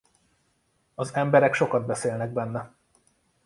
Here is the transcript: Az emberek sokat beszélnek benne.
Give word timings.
Az 0.95 1.13
emberek 1.13 1.53
sokat 1.53 1.85
beszélnek 1.85 2.29
benne. 2.33 2.75